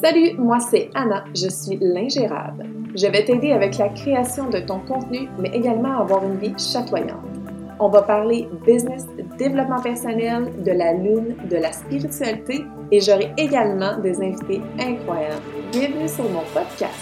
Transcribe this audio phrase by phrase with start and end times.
[0.00, 2.66] Salut, moi c'est Anna, je suis l'ingérable.
[2.94, 6.54] Je vais t'aider avec la création de ton contenu, mais également à avoir une vie
[6.56, 7.26] chatoyante.
[7.80, 9.06] On va parler business,
[9.38, 15.42] développement personnel, de la lune, de la spiritualité et j'aurai également des invités incroyables.
[15.72, 16.94] Bienvenue sur mon podcast.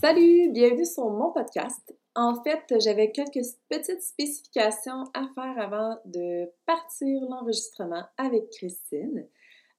[0.00, 1.83] Salut, bienvenue sur mon podcast.
[2.16, 9.26] En fait, j'avais quelques petites spécifications à faire avant de partir l'enregistrement avec Christine.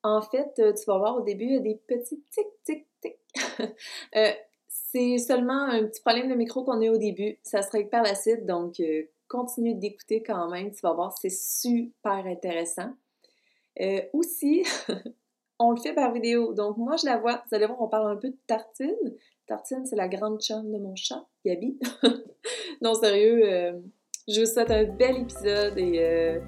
[0.03, 3.17] En fait, tu vas voir au début, il y a des petits tic, tic, tic.
[4.15, 4.31] Euh,
[4.67, 7.37] c'est seulement un petit problème de micro qu'on a au début.
[7.43, 10.71] Ça se règle par la suite, donc euh, continue d'écouter quand même.
[10.71, 12.93] Tu vas voir, c'est super intéressant.
[13.81, 14.63] Euh, aussi,
[15.59, 16.53] on le fait par vidéo.
[16.53, 17.43] Donc, moi, je la vois.
[17.49, 19.15] Vous allez voir, on parle un peu de tartine.
[19.47, 21.77] Tartine, c'est la grande chum de mon chat, Gabi.
[22.81, 23.79] non, sérieux, euh,
[24.27, 26.39] je vous souhaite un bel épisode et euh,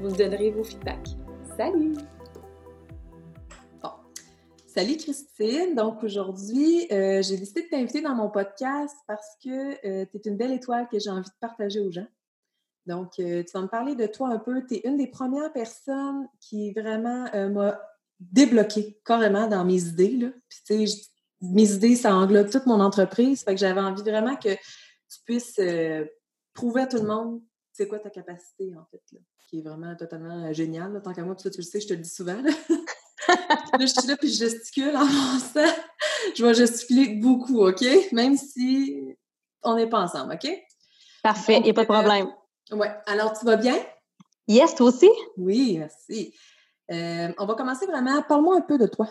[0.00, 1.08] vous me donnerez vos feedbacks.
[1.56, 1.94] Salut!
[3.82, 3.90] Bon.
[4.64, 5.74] Salut Christine!
[5.74, 10.36] Donc aujourd'hui, euh, j'ai décidé de t'inviter dans mon podcast parce que tu es une
[10.36, 12.06] belle étoile que j'ai envie de partager aux gens.
[12.86, 14.64] Donc, tu vas me parler de toi un peu.
[14.66, 17.80] Tu es une des premières personnes qui vraiment m'a
[18.20, 20.30] débloqué carrément dans mes idées.
[20.48, 23.42] Puis, tu sais, mes idées, ça englobe toute mon entreprise.
[23.42, 26.04] Fait que j'avais envie vraiment que tu puisses euh,
[26.54, 27.40] prouver à tout le monde
[27.74, 29.18] c'est quoi ta capacité, en fait, là,
[29.48, 31.00] qui est vraiment totalement euh, géniale.
[31.02, 32.40] Tant qu'à moi, puis ça, tu le sais, je te le dis souvent.
[32.40, 32.50] Là,
[33.28, 35.74] là je suis là, puis je gesticule en pensant.
[36.36, 37.84] Je vais gesticuler beaucoup, OK?
[38.12, 39.16] Même si
[39.62, 40.48] on n'est pas ensemble, OK?
[41.22, 42.32] Parfait, il n'y a pas de problème.
[42.72, 42.94] Euh, ouais.
[43.06, 43.76] Alors, tu vas bien?
[44.46, 45.10] Yes, toi aussi?
[45.36, 46.32] Oui, merci.
[46.88, 48.22] on va commencer vraiment.
[48.22, 49.08] Parle-moi un peu de toi.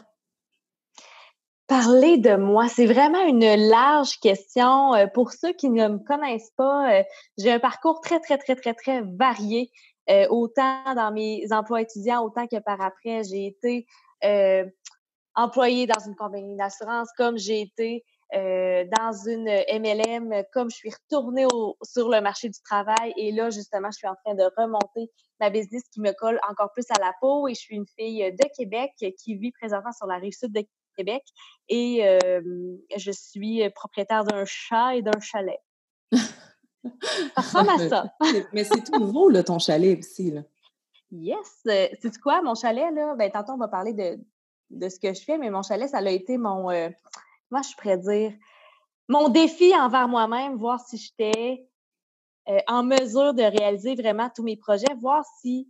[1.74, 4.94] Parler de moi, c'est vraiment une large question.
[4.94, 7.04] Euh, pour ceux qui ne me connaissent pas, euh,
[7.40, 9.72] j'ai un parcours très, très, très, très, très varié.
[10.08, 13.88] Euh, autant dans mes emplois étudiants, autant que par après, j'ai été
[15.34, 21.48] employée dans une compagnie d'assurance, comme j'ai été dans une MLM, comme je suis retournée
[21.82, 23.16] sur le marché du travail.
[23.18, 26.72] Et là, justement, je suis en train de remonter ma business qui me colle encore
[26.72, 27.48] plus à la peau.
[27.48, 30.62] Et je suis une fille de Québec qui vit présentement sur la rive sud de
[30.96, 31.24] Québec
[31.70, 32.20] et
[32.96, 35.60] je suis propriétaire d'un chat et d'un chalet.
[36.12, 36.20] ça
[37.38, 38.14] ressemble à ça.
[38.52, 40.32] mais c'est tout nouveau, là, ton chalet aussi.
[40.32, 40.42] Là.
[41.12, 41.62] Yes!
[41.64, 43.16] C'est quoi, mon chalet, là?
[43.16, 44.20] Ben, tantôt, on va parler de,
[44.72, 46.72] de ce que je fais, mais mon chalet, ça a été mon.
[46.72, 46.90] Euh,
[47.50, 48.34] comment je pourrais dire?
[49.08, 51.68] Mon défi envers moi-même, voir si j'étais
[52.68, 55.70] en mesure de réaliser vraiment tous mes projets, voir si,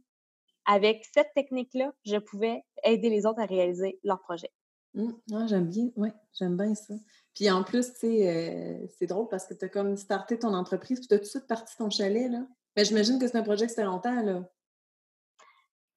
[0.66, 4.51] avec cette technique-là, je pouvais aider les autres à réaliser leurs projets.
[4.96, 5.48] Mmh.
[5.48, 6.94] j'aime bien, oui, j'aime bien ça.
[7.34, 10.54] Puis en plus, tu sais, euh, c'est drôle parce que tu as comme starté ton
[10.54, 12.46] entreprise, puis tu as tout de suite parti ton chalet, là.
[12.76, 14.44] Mais j'imagine que c'est un projet qui fait longtemps, là.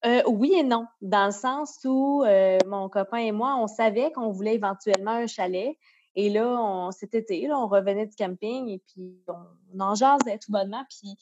[0.05, 4.11] Euh, oui et non, dans le sens où euh, mon copain et moi, on savait
[4.11, 5.75] qu'on voulait éventuellement un chalet.
[6.15, 10.37] Et là, on, cet été, là, on revenait du camping et puis on, en jasait
[10.39, 10.83] tout bonnement.
[10.89, 11.17] Puis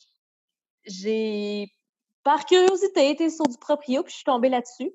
[0.86, 1.70] j'ai,
[2.24, 4.92] par curiosité, été sur du proprio, puis je suis tombée là-dessus.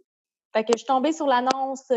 [0.52, 1.90] Fait que je suis tombée sur l'annonce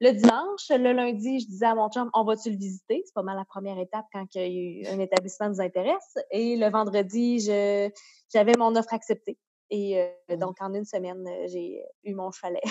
[0.00, 3.02] le dimanche, le lundi, je disais à mon chum, on va-tu le visiter?
[3.04, 6.18] C'est pas mal la première étape quand un établissement nous intéresse.
[6.30, 9.38] Et le vendredi, j'avais mon offre acceptée.
[9.70, 10.36] Et euh, mmh.
[10.36, 12.62] donc, en une semaine, euh, j'ai eu mon chalet.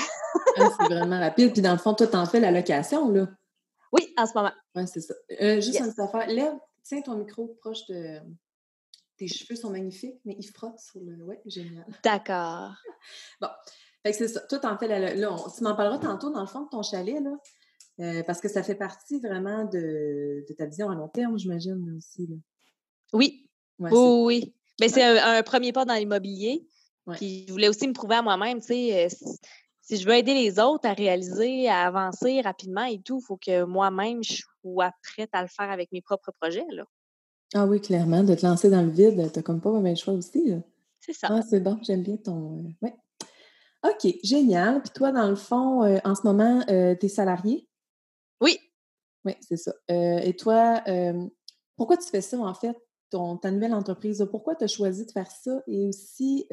[0.58, 1.54] Ah, c'est vraiment rapide.
[1.54, 3.28] Puis, dans le fond, toi, t'en fais la location, là?
[3.92, 4.52] Oui, en ce moment.
[4.76, 5.14] Oui, c'est ça.
[5.40, 6.28] Euh, juste une affaire.
[6.28, 8.20] Lève, tiens ton micro proche de.
[9.18, 11.24] Tes cheveux sont magnifiques, mais ils frottent sur le.
[11.24, 11.86] Oui, génial.
[12.04, 12.74] D'accord.
[13.42, 13.48] Bon.
[14.08, 14.40] Fait que c'est ça.
[14.42, 17.32] Toi, en fais là, tu m'en parleras tantôt dans le fond de ton chalet, là.
[18.00, 22.28] Euh, parce que ça fait partie vraiment de, ta vision à long terme, j'imagine aussi.
[22.28, 22.36] Là.
[23.12, 23.50] Oui.
[23.80, 24.54] oui, oui.
[24.80, 26.66] Mais c'est un, premier pas dans l'immobilier.
[27.14, 29.10] Puis je voulais aussi me prouver à moi-même, tu sais, euh,
[29.82, 33.38] si je veux aider les autres à réaliser, à avancer rapidement et tout, il faut
[33.38, 36.68] que moi-même, je sois prête à le faire avec mes propres projets.
[36.70, 36.84] Là.
[37.54, 39.96] Ah oui, clairement, de te lancer dans le vide, tu n'as comme pas le même
[39.96, 40.54] choix aussi.
[41.00, 41.28] C'est ça.
[41.32, 42.60] Ah, c'est bon, j'aime bien ton.
[42.60, 42.94] Euh, ouais.
[43.88, 44.82] OK, génial.
[44.82, 47.68] Puis toi, dans le fond, euh, en ce moment, euh, tu es salarié?
[48.42, 48.60] Oui.
[49.24, 49.74] Oui, c'est ça.
[49.92, 50.84] Euh, et toi,
[51.76, 52.76] pourquoi tu fais ça, en fait,
[53.10, 54.26] ton, ta nouvelle entreprise?
[54.32, 55.62] Pourquoi tu as choisi de faire ça?
[55.68, 56.48] Et aussi,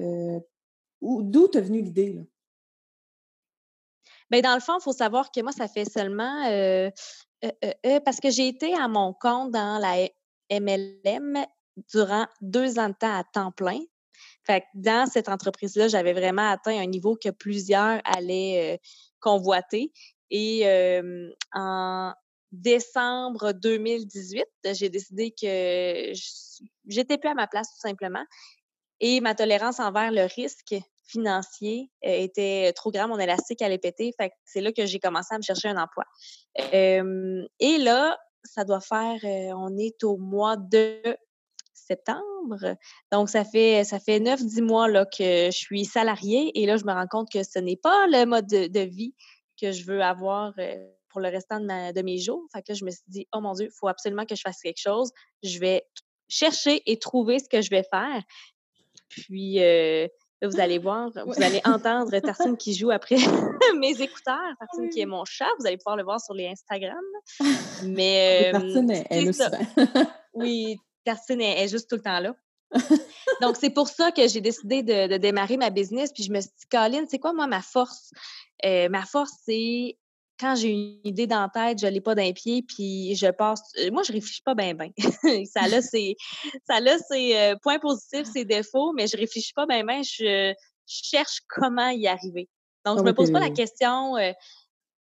[1.01, 2.21] d'où t'es venue l'idée?
[4.31, 6.43] Bien, dans le fond, il faut savoir que moi, ça fait seulement
[8.05, 10.09] parce que j'ai été à mon compte dans la
[10.51, 11.45] MLM
[11.93, 13.81] durant deux ans de temps à temps plein.
[14.47, 18.81] Fait que dans cette entreprise-là, j'avais vraiment atteint un niveau que plusieurs allaient
[19.21, 19.93] convoiter.
[20.31, 20.67] Et
[21.53, 22.13] en
[22.53, 26.13] décembre 2018, j'ai décidé que
[26.87, 28.25] j'étais plus à ma place tout simplement.
[29.01, 30.75] Et ma tolérance envers le risque
[31.07, 34.13] financier euh, était trop grand, mon élastique allait péter.
[34.19, 36.05] Fait c'est là que j'ai commencé à me chercher un emploi.
[36.57, 41.01] et là, ça doit faire, euh, on est au mois de
[41.87, 42.77] septembre.
[43.13, 46.85] Donc, ça fait ça fait 9-10 mois là, que je suis salariée et là, je
[46.85, 49.15] me rends compte que ce n'est pas le mode de, vie
[49.61, 50.77] que je veux avoir euh,
[51.11, 52.43] pour le restant de, de, mes jours.
[52.53, 54.43] Fait que là, je me suis dit, oh mon Dieu, il faut absolument que je
[54.43, 55.11] fasse quelque chose.
[55.43, 55.85] Je vais
[56.29, 58.23] chercher et trouver ce que je vais faire.
[59.09, 60.09] Puis, euh,
[60.43, 63.17] vous allez voir, vous allez entendre Tarsine qui joue après
[63.79, 64.55] mes écouteurs.
[64.59, 65.49] Tarsine qui est mon chat.
[65.59, 67.05] Vous allez pouvoir le voir sur les Instagram.
[67.85, 68.51] Mais.
[68.53, 69.43] Tarsine, elle, elle aussi.
[70.35, 72.35] oui, Tarsine est, juste tout le temps là.
[73.41, 76.13] Donc, c'est pour ça que j'ai décidé de, démarrer ma business.
[76.13, 78.11] Puis je me suis dit, Colin, c'est quoi, moi, ma force?
[78.65, 79.97] Euh, ma force, c'est
[80.41, 83.29] quand j'ai une idée dans la tête, je ne l'ai pas d'un pied, puis je
[83.29, 83.63] passe.
[83.79, 84.91] Euh, moi, je réfléchis pas bien, bien.
[85.47, 86.17] ça là, c'est
[86.69, 90.03] ça là, c'est euh, points positifs, c'est défauts, mais je réfléchis pas bien, bien.
[90.03, 90.53] Je,
[90.87, 92.51] cherche comment y arriver.
[92.85, 94.33] Donc, je ah me pose pas la question euh,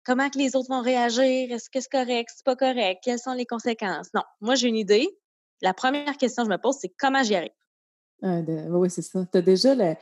[0.05, 3.35] comment que les autres vont réagir, est-ce que c'est correct, c'est pas correct, quelles sont
[3.35, 4.09] les conséquences?
[4.15, 5.09] Non, moi, j'ai une idée.
[5.63, 7.51] La première question que je me pose, c'est comment j'y arrive?
[8.23, 8.41] Ah,
[8.71, 9.27] oui, c'est ça.
[9.31, 9.97] Tu as déjà la.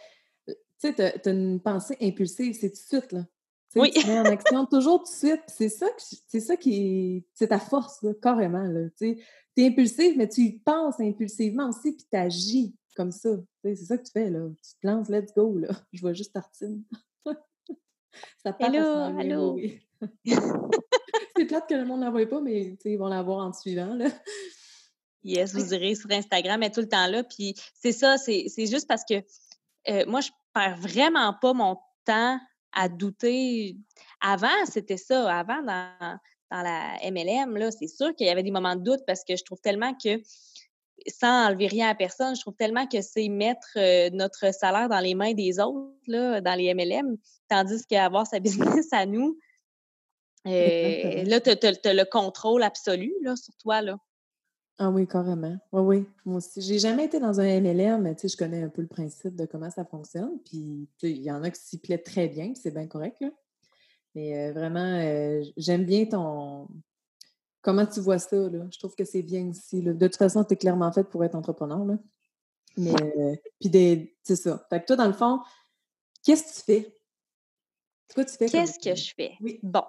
[0.47, 3.27] Tu sais, tu as, une pensée impulsive, c'est tout de suite, là.
[3.75, 3.91] Oui.
[3.91, 5.43] Tu mets en action toujours tout de suite.
[5.49, 5.87] C'est ça,
[6.27, 8.69] c'est ça qui c'est ta force, carrément.
[8.99, 9.19] Tu
[9.57, 13.31] es impulsif, mais tu penses impulsivement aussi, puis tu agis comme ça.
[13.65, 14.31] C'est ça que tu fais.
[14.31, 14.49] Là.
[14.63, 15.57] Tu te lances, let's go.
[15.59, 15.69] Là.
[15.93, 16.83] Je vois juste Tartine.
[18.45, 19.59] ça part Hello, hello.
[21.37, 23.51] c'est plate que le monde ne la voit pas, mais ils vont la voir en
[23.51, 23.95] te suivant.
[23.95, 24.09] Là.
[25.25, 27.23] Yes, vous irez sur Instagram, est tout le temps là.
[27.23, 29.23] Puis c'est ça, c'est juste parce que
[29.89, 32.39] euh, moi, je perds vraiment pas mon temps
[32.73, 33.77] à douter.
[34.21, 35.33] Avant, c'était ça.
[35.33, 36.19] Avant, dans,
[36.51, 39.37] dans la MLM, là, c'est sûr qu'il y avait des moments de doute parce que
[39.37, 40.21] je trouve tellement que,
[41.09, 45.01] sans enlever rien à personne, je trouve tellement que c'est mettre euh, notre salaire dans
[45.01, 47.17] les mains des autres, là, dans les MLM,
[47.49, 49.39] tandis qu'avoir sa business à nous,
[50.47, 53.81] euh, là, tu as, le contrôle absolu là, sur toi.
[53.81, 53.97] Là.
[54.79, 55.57] Ah oui, carrément.
[55.71, 56.07] Oui, oui.
[56.25, 56.61] Moi aussi.
[56.61, 59.37] J'ai jamais été dans un MLM, mais tu sais, je connais un peu le principe
[59.37, 60.39] de comment ça fonctionne.
[60.45, 63.31] Puis, il y en a qui s'y plaît très bien, c'est bien correct, là.
[64.15, 66.69] Mais euh, vraiment, euh, j'aime bien ton.
[67.61, 68.67] Comment tu vois ça, là?
[68.71, 69.83] Je trouve que c'est bien ici.
[69.83, 71.99] De toute façon, tu es clairement faite pour être entrepreneur, là.
[72.77, 74.67] Mais, euh, puis, c'est ça.
[74.71, 75.41] Fait que toi, dans le fond,
[76.25, 76.99] qu'est-ce que tu fais?
[78.15, 78.47] Quoi tu fais?
[78.47, 79.33] Qu'est-ce que je fais?
[79.41, 79.61] Oui.
[79.63, 79.85] Bon,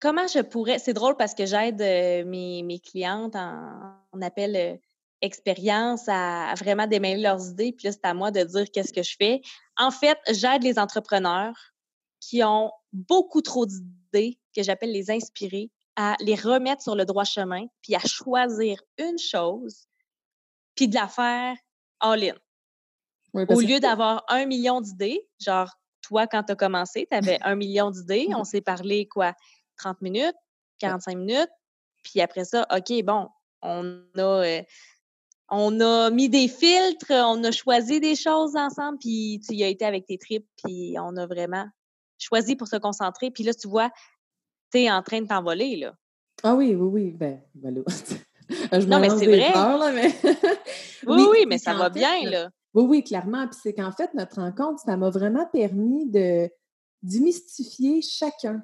[0.00, 0.78] comment je pourrais.
[0.78, 4.76] C'est drôle parce que j'aide euh, mes, mes, clientes en, on appelle euh,
[5.20, 7.72] expérience à, vraiment démêler leurs idées.
[7.72, 9.42] Puis là, c'est à moi de dire qu'est-ce que je fais.
[9.76, 11.54] En fait, j'aide les entrepreneurs
[12.20, 17.24] qui ont beaucoup trop d'idées, que j'appelle les inspirer, à les remettre sur le droit
[17.24, 19.86] chemin, puis à choisir une chose,
[20.74, 21.54] puis de la faire
[22.00, 22.34] all-in.
[23.32, 25.70] Au lieu d'avoir un million d'idées, genre
[26.02, 29.34] toi, quand tu as commencé, tu avais un million d'idées, on s'est parlé quoi,
[29.80, 30.36] 30 minutes,
[30.78, 31.50] 45 minutes.
[32.02, 33.28] Puis après ça, OK, bon,
[33.62, 34.62] on a, euh,
[35.50, 39.68] on a mis des filtres, on a choisi des choses ensemble, puis tu y as
[39.68, 41.66] été avec tes tripes, puis on a vraiment
[42.18, 43.30] choisi pour se concentrer.
[43.30, 43.90] Puis là, tu vois,
[44.72, 45.94] tu es en train de t'envoler, là.
[46.42, 47.10] Ah oui, oui, oui.
[47.10, 47.82] Ben, ben
[48.72, 49.52] je non, mais c'est vrai.
[51.06, 52.50] oui, oui, mais ça va bien, là.
[52.72, 53.46] Oui, oui, clairement.
[53.48, 56.48] Puis c'est qu'en fait, notre rencontre, ça m'a vraiment permis de
[57.02, 58.62] démystifier chacun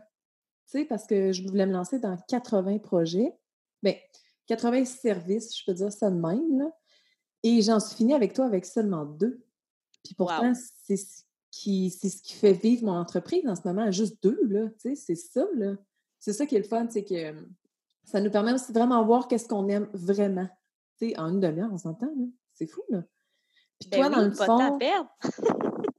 [0.71, 3.33] tu sais, parce que je voulais me lancer dans 80 projets.
[3.83, 3.95] Bien,
[4.47, 6.71] 80 services, je peux dire ça de même, là.
[7.43, 9.45] Et j'en suis finie avec toi avec seulement deux.
[10.05, 10.53] Puis pourtant,
[10.85, 14.41] c'est ce qui c'est ce qui fait vivre mon entreprise en ce moment, juste deux,
[14.49, 14.69] là.
[14.81, 15.75] Tu sais, c'est ça, là.
[16.19, 17.35] C'est ça qui est le fun, c'est que
[18.05, 20.49] ça nous permet aussi de vraiment voir qu'est-ce qu'on aime vraiment.
[20.99, 22.27] Tu sais, en une demi-heure, on s'entend, là.
[22.55, 23.05] C'est fou, là.
[23.79, 24.79] Puis ben toi, dans le fond...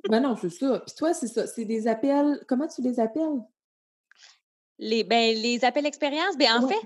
[0.09, 0.81] ben non, c'est ça.
[0.85, 1.45] Puis toi, c'est ça.
[1.45, 2.43] C'est des appels...
[2.47, 3.43] Comment tu les appelles?
[4.79, 6.79] Les, ben, les appels expérience, ben, en fait,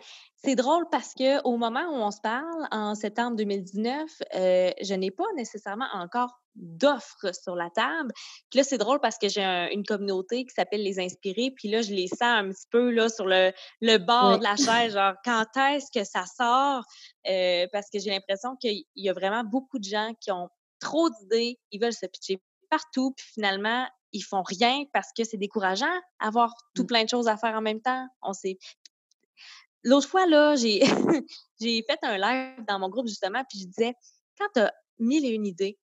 [0.44, 4.94] c'est drôle parce que au moment où on se parle, en septembre 2019, euh, je
[4.96, 8.12] n'ai pas nécessairement encore d'offres sur la table.
[8.50, 11.82] Puis là, c'est drôle parce que j'ai une communauté qui s'appelle Les Inspirés, puis là,
[11.82, 15.14] je les sens un petit peu là, sur le, le bord de la chaise, genre
[15.24, 16.84] quand est-ce que ça sort?
[17.30, 21.10] Euh, parce que j'ai l'impression qu'il y a vraiment beaucoup de gens qui ont trop
[21.10, 25.92] d'idées, ils veulent se pitcher partout, puis finalement, ils font rien parce que c'est décourageant
[26.20, 26.88] avoir tout mmh.
[26.88, 28.08] plein de choses à faire en même temps.
[28.22, 28.58] On sait.
[29.84, 30.82] L'autre fois, là, j'ai,
[31.60, 33.94] j'ai fait un live dans mon groupe, justement, puis je disais,
[34.38, 35.80] quand tu as mille et une idées,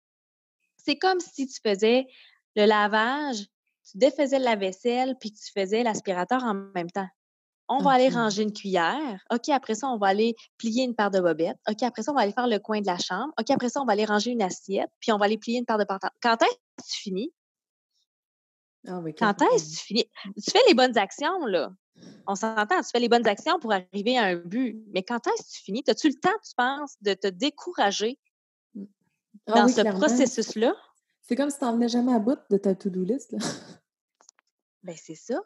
[0.77, 2.07] c'est comme si tu faisais
[2.55, 3.39] le lavage,
[3.91, 7.09] tu défaisais la vaisselle, puis tu faisais l'aspirateur en même temps.
[7.71, 9.23] On va aller ranger une cuillère.
[9.31, 11.59] OK, après ça, on va aller plier une paire de bobettes.
[11.69, 13.31] OK, après ça, on va aller faire le coin de la chambre.
[13.39, 14.89] OK, après ça, on va aller ranger une assiette.
[15.01, 16.13] Puis on va aller plier une paire de pantalons.
[16.23, 17.31] Quand est-ce que tu finis?
[18.89, 20.11] Ah Quand est-ce que tu finis?
[20.37, 21.71] Tu fais les bonnes actions, là.
[22.27, 24.83] On s'entend, tu fais les bonnes actions pour arriver à un but.
[24.95, 25.83] Mais quand est-ce que tu finis?
[25.89, 28.19] As-tu le temps, tu penses, de te décourager
[28.75, 28.85] mmh.
[29.49, 30.75] ah dans ce processus-là?
[31.23, 33.33] C'est comme si tu n'en venais jamais à bout de ta to-do list.
[33.33, 33.39] Là.
[34.83, 35.41] Ben, c'est ça.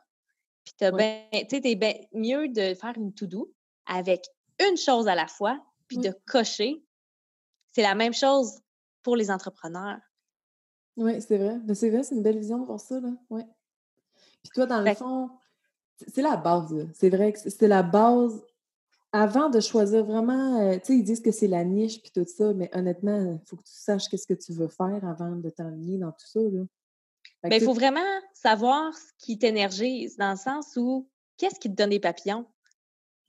[0.65, 3.53] Puis tu es bien mieux de faire une to-do
[3.87, 4.27] avec
[4.61, 5.59] une chose à la fois,
[5.89, 6.85] puis de cocher.
[7.73, 8.61] C'est la même chose
[9.03, 9.99] pour les entrepreneurs.
[10.97, 11.59] Oui, c'est vrai.
[11.75, 13.01] C'est vrai, c'est une belle vision de voir ça.
[13.01, 13.11] Là.
[13.31, 13.47] Ouais.
[14.43, 15.31] Puis toi, dans le fond,
[16.13, 16.75] c'est la base.
[16.95, 18.43] C'est vrai que c'est la base.
[19.15, 22.25] Avant de choisir vraiment, euh, tu sais, ils disent que c'est la niche puis tout
[22.27, 25.51] ça, mais honnêtement, il faut que tu saches qu'est-ce que tu veux faire avant de
[25.51, 26.41] t'enligner dans tout ça.
[26.41, 26.63] Là.
[27.45, 28.01] Mais il faut vraiment
[28.33, 32.47] savoir ce qui t'énergise, dans le sens où qu'est-ce qui te donne des papillons?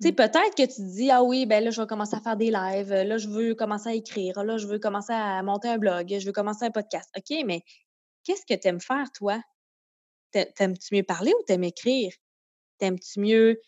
[0.01, 0.15] Tu sais, mmh.
[0.15, 2.51] peut-être que tu te dis, ah oui, ben là, je vais commencer à faire des
[2.51, 6.15] lives, là, je veux commencer à écrire, là, je veux commencer à monter un blog,
[6.19, 7.09] je veux commencer un podcast.
[7.15, 7.63] OK, mais
[8.23, 9.41] qu'est-ce que tu aimes faire, toi?
[10.31, 12.11] T'aimes-tu mieux parler ou t'aimes écrire?
[12.79, 13.61] T'aimes-tu mieux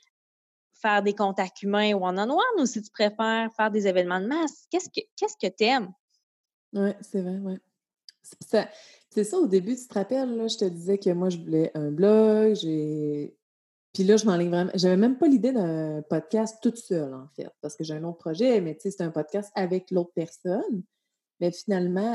[0.74, 4.66] faire des contacts humains one-on-one ou si tu préfères faire des événements de masse?
[4.72, 5.94] Qu'est-ce que qu'est-ce que t'aimes?
[6.74, 7.58] Oui, c'est vrai, oui.
[9.10, 11.72] C'est ça, au début, tu te rappelles, là, je te disais que moi, je voulais
[11.76, 13.38] un blog, j'ai.
[13.96, 14.72] Puis là, je m'enligne vraiment.
[14.74, 18.18] J'avais même pas l'idée d'un podcast toute seule, en fait, parce que j'ai un autre
[18.18, 20.84] projet, mais tu sais, c'est un podcast avec l'autre personne.
[21.40, 22.14] Mais finalement,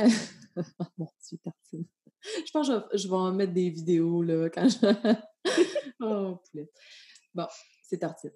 [0.98, 1.86] mon Dieu, tartine.
[2.22, 4.76] Je pense que je vais, en mettre des vidéos, là, quand je.
[6.00, 6.70] oh, poulet.
[7.34, 7.46] Bon,
[7.82, 8.32] c'est tartine.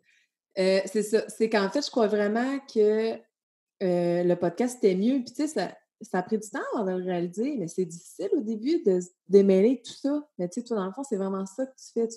[0.58, 1.28] Euh, c'est ça.
[1.28, 5.22] C'est qu'en fait, je crois vraiment que euh, le podcast était mieux.
[5.22, 7.84] Puis, tu sais, ça, ça a pris du temps avant de le réaliser, mais c'est
[7.84, 10.26] difficile au début de démêler tout ça.
[10.38, 12.08] Mais tu sais, toi, dans le fond, c'est vraiment ça que tu fais.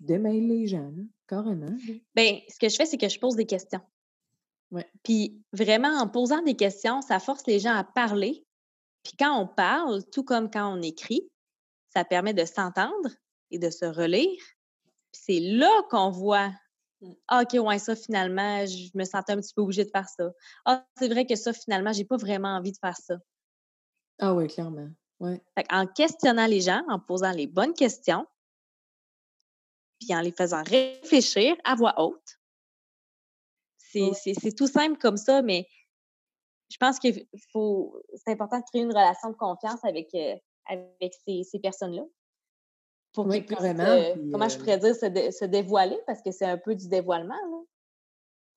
[0.00, 0.92] Démêles les gens,
[1.28, 1.76] carrément.
[2.14, 3.80] Bien, ce que je fais, c'est que je pose des questions.
[4.70, 4.86] Ouais.
[5.02, 8.44] Puis vraiment, en posant des questions, ça force les gens à parler.
[9.02, 11.30] Puis quand on parle, tout comme quand on écrit,
[11.92, 13.10] ça permet de s'entendre
[13.50, 14.40] et de se relire.
[15.12, 16.50] Puis c'est là qu'on voit
[17.00, 17.12] Mmh.
[17.28, 20.30] Ah, OK, ouais, ça, finalement, je me sentais un petit peu obligée de faire ça.
[20.64, 23.16] Ah, c'est vrai que ça, finalement, j'ai pas vraiment envie de faire ça.
[24.18, 24.88] Ah oui, clairement.
[25.18, 25.42] Ouais.
[25.70, 28.26] en questionnant les gens, en posant les bonnes questions,
[30.00, 32.38] puis en les faisant réfléchir à voix haute.
[33.78, 35.66] C'est tout simple comme ça, mais
[36.70, 38.00] je pense qu'il faut.
[38.14, 42.04] C'est important de créer une relation de confiance avec, euh, avec ces, ces personnes-là
[43.12, 43.82] pour oui, carrément.
[43.82, 47.34] Euh, comment je pourrais dire, se, dévoiler, parce que c'est un peu du dévoilement.
[47.34, 47.62] Là.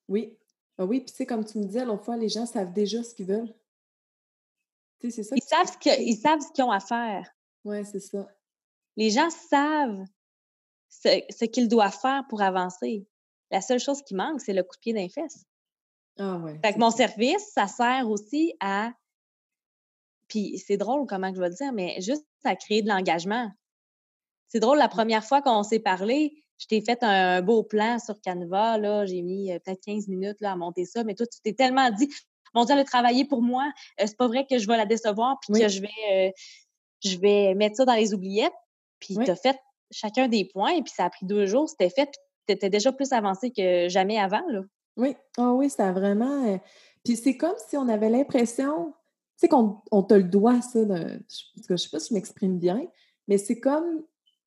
[0.08, 0.38] Oui.
[0.78, 3.04] Ah oui, puis tu sais, comme tu me disais l'autre fois, les gens savent déjà
[3.04, 3.54] ce qu'ils veulent.
[5.00, 5.36] Tu sais, c'est ça.
[5.36, 7.30] Ils savent, ce que, ils savent ce qu'ils ont à faire.
[7.64, 8.28] Oui, c'est ça.
[8.96, 10.06] Les gens savent
[11.02, 13.06] ce, qu'ils doivent faire pour avancer.
[13.52, 15.46] La seule chose qui manque, c'est le coup de pied d'un fesse.
[16.18, 16.60] Ah ouais.
[16.64, 18.92] Fait que mon service, ça sert aussi à.
[20.28, 23.52] Puis c'est drôle comment je vais le dire, mais juste à créer de l'engagement.
[24.48, 28.22] C'est drôle, la première fois qu'on s'est parlé, je t'ai fait un, beau plan sur
[28.22, 31.40] Canva, là, j'ai mis euh, peut-être 15 minutes là, à monter ça, mais toi, tu
[31.42, 32.10] t'es tellement dit,
[32.54, 34.86] mon Dieu, elle a travaillé pour moi, euh, c'est pas vrai que je vais la
[34.86, 36.32] décevoir, puis que je vais, euh,
[37.04, 38.54] je vais mettre ça dans les oubliettes,
[39.00, 39.58] puis tu as fait
[39.92, 42.70] chacun des points, et puis ça a pris deux jours, c'était fait, puis tu étais
[42.70, 44.62] déjà plus avancé que jamais avant, là.
[44.96, 46.60] Oui, oh oui, ça a vraiment...
[47.04, 48.94] Puis c'est comme si on avait l'impression, tu
[49.38, 51.20] sais, qu'on on te le doit, ça, de...
[51.70, 52.88] je sais pas si je m'exprime bien,
[53.28, 54.04] mais c'est comme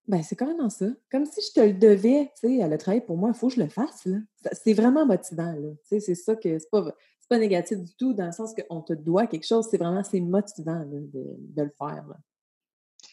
[0.08, 0.86] ben, c'est carrément ça.
[1.10, 3.48] Comme si je te le devais, tu sais, elle a travaillé pour moi, il faut
[3.48, 4.18] que je le fasse, là.
[4.52, 5.70] C'est vraiment motivant, là.
[5.82, 6.94] Tu sais, c'est ça que c'est pas,
[7.28, 10.20] pas négatif du tout, dans le sens qu'on te doit quelque chose, c'est vraiment, c'est
[10.20, 12.16] motivant, de, de, le faire, là.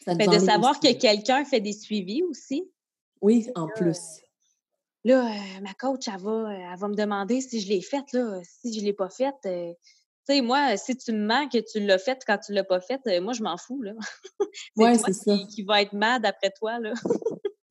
[0.06, 2.68] Ben, de savoir que quelqu'un fait des suivis aussi.
[3.20, 4.20] Oui, en plus.
[5.04, 8.40] Là, euh, ma coach, elle va, elle va me demander si je l'ai faite, là.
[8.42, 9.72] Si je ne l'ai pas faite, euh,
[10.26, 12.80] tu sais, moi, si tu me mens que tu l'as fait quand tu l'as pas
[12.80, 13.92] fait, euh, moi, je m'en fous, là.
[14.76, 15.36] c'est toi ça.
[15.54, 16.94] Qui, va être mad après toi, là.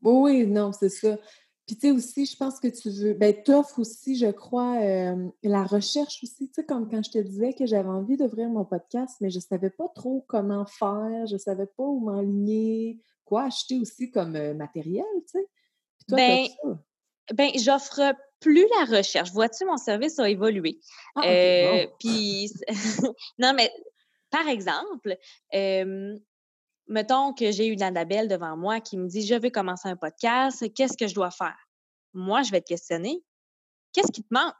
[0.01, 1.17] oui, non, c'est ça.
[1.65, 3.13] Puis, tu sais, aussi, je pense que tu veux.
[3.13, 6.49] Ben, t'offres aussi, je crois, euh, la recherche aussi.
[6.49, 9.39] Tu sais, comme quand je te disais que j'avais envie d'ouvrir mon podcast, mais je
[9.39, 14.53] savais pas trop comment faire, je savais pas où m'enligner, quoi acheter aussi comme euh,
[14.53, 15.47] matériel, tu sais.
[15.99, 16.47] Puis toi, ben,
[17.33, 19.31] ben j'offre plus la recherche.
[19.31, 20.79] Vois-tu, mon service a évolué.
[21.15, 22.51] Ah, euh, puis,
[23.39, 23.71] non, mais
[24.29, 25.17] par exemple,
[26.87, 30.71] mettons que j'ai une Annabelle devant moi qui me dit Je veux commencer un podcast,
[30.73, 31.57] qu'est-ce que je dois faire?
[32.13, 33.23] Moi, je vais te questionner.
[33.91, 34.53] Qu'est-ce qui te manque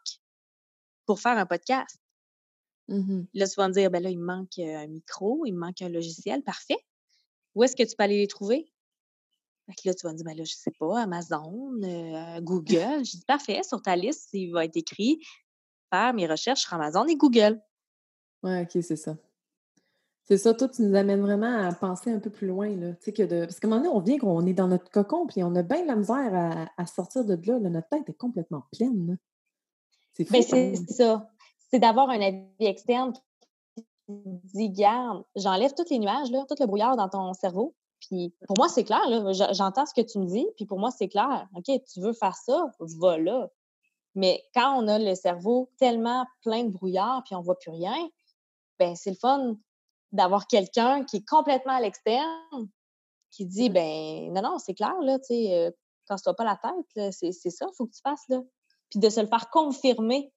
[1.05, 1.99] pour faire un podcast?
[2.89, 5.59] Mmh là, tu vas me dire ben là, il me manque un micro, il me
[5.59, 6.77] manque un logiciel, parfait.
[7.55, 8.73] Où est-ce que tu peux aller les trouver?
[9.67, 13.05] Fait que là, tu vas me dire, ben là, je sais pas, Amazon, euh, Google.
[13.05, 15.19] Je dis, parfait, sur ta liste, il va être écrit
[15.89, 17.61] faire mes recherches sur Amazon et Google.
[18.41, 19.15] Oui, OK, c'est ça.
[20.25, 22.93] C'est ça, toi, tu nous amènes vraiment à penser un peu plus loin, là.
[22.93, 23.41] Tu sais, que de...
[23.41, 25.63] Parce qu'à un moment donné, on vient qu'on est dans notre cocon, puis on a
[25.63, 29.17] bien de la misère à, sortir de là, Notre tête est complètement pleine,
[30.13, 30.35] C'est fou.
[30.39, 31.29] c'est ça.
[31.69, 33.11] C'est d'avoir un avis externe
[33.75, 33.83] qui
[34.53, 38.57] dit, garde, j'enlève tous les nuages, là, tout le brouillard dans ton cerveau, puis pour
[38.57, 39.01] moi, c'est clair,
[39.53, 41.47] j'entends ce que tu me dis, puis pour moi, c'est clair.
[41.55, 43.49] OK, tu veux faire ça, va là.
[44.15, 47.95] Mais quand on a le cerveau tellement plein de brouillard, puis on voit plus rien,
[48.79, 49.55] ben c'est le fun
[50.13, 52.69] d'avoir quelqu'un qui est complètement à l'externe,
[53.31, 55.71] qui dit, ben non, non, c'est clair, là, tu sais, euh,
[56.07, 58.41] casse-toi pas la tête, c'est ça, il faut que tu fasses, là.
[58.89, 60.31] Puis de se le faire confirmer.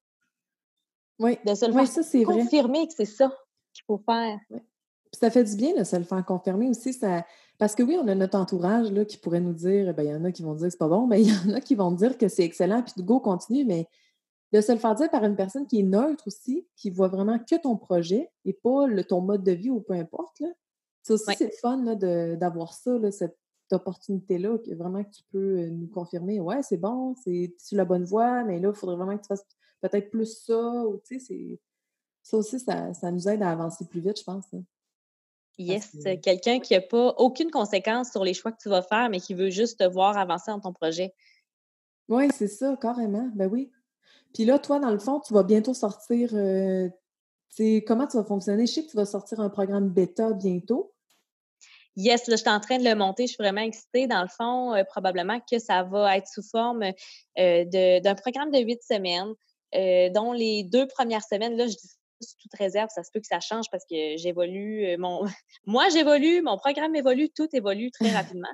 [1.18, 3.28] Oui, de se le faire confirmer que c'est ça
[3.75, 4.38] qu'il faut faire.
[4.49, 6.95] Puis ça fait du bien de se le faire confirmer aussi.
[6.95, 7.25] Ça...
[7.59, 10.14] Parce que oui, on a notre entourage là, qui pourrait nous dire, ben, il y
[10.14, 11.75] en a qui vont dire que c'est pas bon, mais il y en a qui
[11.75, 13.88] vont dire que c'est excellent, puis go, continue, mais
[14.57, 17.39] de se le faire dire par une personne qui est neutre aussi, qui voit vraiment
[17.39, 20.41] que ton projet et pas le, ton mode de vie ou peu importe.
[20.41, 20.49] Là.
[21.03, 21.77] Ça aussi, c'est fun
[22.37, 23.37] d'avoir ça, là, cette
[23.71, 27.85] opportunité-là, que vraiment que tu peux euh, nous confirmer, ouais, c'est bon, c'est sur la
[27.85, 29.45] bonne voie, mais là, il faudrait vraiment que tu fasses
[29.83, 31.61] peut-être plus ça, ou tu sais,
[32.23, 34.47] ça aussi, ça, ça, nous aide à avancer plus vite, je pense.
[35.59, 39.21] Yes, quelqu'un qui n'a pas aucune conséquence sur les choix que tu vas faire, mais
[39.21, 41.15] qui veut juste te voir avancer dans ton projet.
[42.09, 43.31] Oui, c'est ça, carrément.
[43.35, 43.71] Ben oui.
[44.37, 46.28] Puis là, toi, dans le fond, tu vas bientôt sortir.
[46.35, 46.90] Euh,
[47.87, 48.66] comment tu vas fonctionner?
[48.66, 50.93] Je sais que tu vas sortir un programme bêta bientôt.
[51.97, 53.26] Yes, là, je suis en train de le monter.
[53.26, 54.07] Je suis vraiment excitée.
[54.07, 56.83] Dans le fond, euh, probablement que ça va être sous forme
[57.38, 59.33] euh, d'un programme de huit semaines,
[60.12, 63.41] dont les deux premières semaines, là, je dis toute réserve, ça se peut que ça
[63.41, 64.87] change parce que j'évolue.
[64.87, 65.25] Euh, mon...
[65.67, 68.49] Moi, j'évolue, mon programme évolue, tout évolue très rapidement.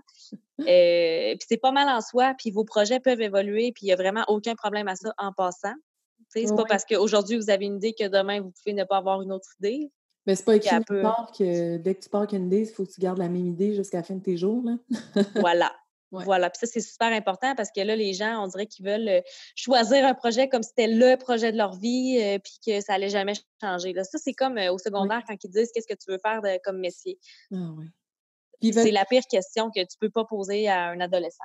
[0.61, 3.93] euh, puis c'est pas mal en soi, puis vos projets peuvent évoluer, puis il n'y
[3.93, 5.75] a vraiment aucun problème à ça en passant.
[6.29, 9.21] C'est pas parce qu'aujourd'hui, vous avez une idée que demain, vous pouvez ne pas avoir
[9.21, 9.91] une autre idée.
[10.27, 13.01] Mais c'est pas écrit que dès que tu pars qu'une idée, il faut que tu
[13.01, 14.63] gardes la même idée jusqu'à la fin de tes jours.
[14.65, 15.23] Là.
[15.37, 15.73] voilà.
[16.13, 16.51] Voilà.
[16.51, 19.21] Puis ça, c'est super important parce que là, les gens, on dirait qu'ils veulent euh,
[19.57, 22.95] choisir un projet comme si c'était le projet de leur vie, euh, puis que ça
[22.95, 23.93] allait jamais changer.
[23.93, 26.41] Là, ça, c'est comme euh, au secondaire quand ils disent qu'est-ce que tu veux faire
[26.65, 27.19] comme métier.
[27.53, 27.57] Ah,
[28.61, 31.43] C'est la pire question que tu peux pas poser à un adolescent.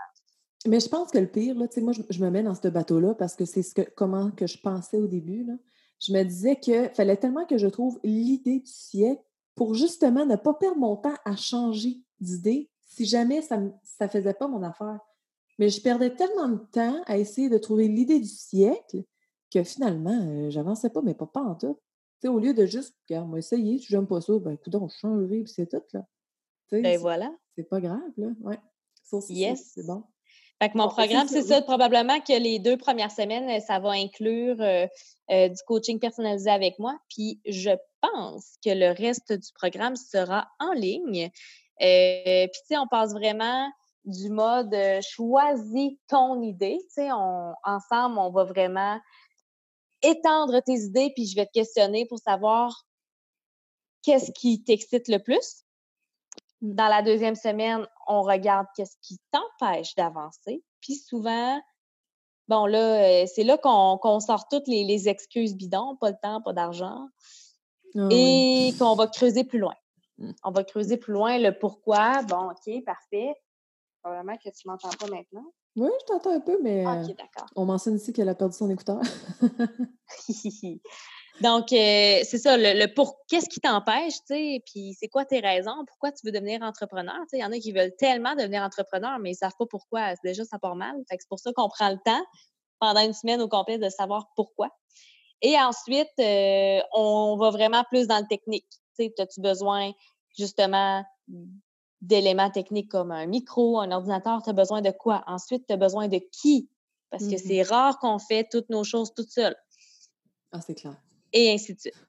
[0.66, 3.36] Mais je pense que le pire, là, moi, je, me mets dans ce bateau-là parce
[3.36, 5.46] que c'est ce que comment que je pensais au début.
[5.46, 5.54] Là.
[6.00, 9.22] Je me disais qu'il fallait tellement que je trouve l'idée du siècle
[9.56, 14.34] pour justement ne pas perdre mon temps à changer d'idée si jamais ça ne faisait
[14.34, 15.00] pas mon affaire.
[15.60, 19.04] Mais je perdais tellement de temps à essayer de trouver l'idée du siècle
[19.54, 21.80] que finalement, euh, j'avançais pas, mais pas, pas en tout.
[22.26, 25.42] au lieu de juste, regarde, moi, essayer, si j'aime pas ça, ben écoute, on changerait,
[25.42, 26.06] puis c'est tout, là.
[26.72, 27.32] ben voilà.
[27.56, 28.30] C'est pas grave, là.
[28.42, 28.60] Ouais.
[29.30, 29.74] yes.
[29.76, 30.04] C'est bon.
[30.62, 33.92] Fait que mon ben, programme, c'est ça, probablement que les deux premières semaines, ça va
[33.92, 34.88] inclure euh,
[35.30, 37.00] euh, du coaching personnalisé avec moi.
[37.10, 41.30] Puis je pense que le reste du programme sera en ligne.
[41.82, 43.70] Euh, puis, tu sais, on passe vraiment
[44.06, 46.80] du mode euh, choisis ton idée.
[46.88, 49.00] Tu sais, on, ensemble, on va vraiment
[50.02, 52.86] étendre tes idées, puis je vais te questionner pour savoir
[54.04, 55.64] qu'est-ce qui t'excite le plus.
[56.62, 60.64] Dans la deuxième semaine, on regarde qu'est-ce qui t'empêche d'avancer.
[60.82, 61.62] Puis souvent,
[62.48, 66.54] bon, là, euh, c'est là qu'on sort toutes les, excuses bidons, pas le temps, pas
[66.54, 67.08] d'argent,
[67.96, 69.76] ah et qu'on va creuser plus loin.
[70.18, 70.32] Mmh.
[70.44, 72.24] On va creuser plus loin le pourquoi.
[72.24, 73.34] Bon, OK, parfait.
[74.02, 75.46] Probablement que tu m'entends pas maintenant.
[75.76, 77.48] Oui, je t'entends un peu, mais OK, d'accord.
[77.56, 79.00] on mentionne ici qu'elle a perdu son écouteur.
[81.42, 85.40] Donc, euh, c'est ça, le, pour qu'est-ce qui t'empêche, tu sais, puis c'est quoi tes
[85.40, 88.34] raisons, pourquoi tu veux devenir entrepreneur, tu sais, il y en a qui veulent tellement
[88.34, 91.40] devenir entrepreneur, mais ils savent pas pourquoi, déjà, ça part mal, fait que c'est pour
[91.40, 92.26] ça qu'on prend le temps,
[92.80, 94.70] pendant une semaine au complet, de savoir pourquoi.
[95.44, 98.66] Et ensuite, euh, on va vraiment plus dans le technique
[99.18, 99.92] as-tu besoin
[100.38, 101.04] justement
[102.02, 105.24] d'éléments techniques comme un micro, un ordinateur, tu as besoin de quoi?
[105.28, 106.70] Ensuite, tu as besoin de qui?
[107.10, 109.56] Parce que c'est mmh rare qu'on fait toutes nos choses toutes seules.
[110.52, 110.96] Ah, c'est clair.
[111.34, 112.08] Et ainsi de suite.